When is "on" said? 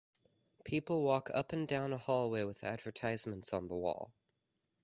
3.53-3.67